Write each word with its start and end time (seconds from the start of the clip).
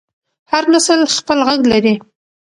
هر 0.51 0.63
نسل 0.73 0.99
خپل 1.17 1.39
غږ 1.47 1.61
لري 1.71 1.95